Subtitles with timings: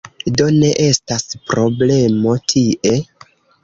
[0.39, 3.01] Do, ne estas problemo tie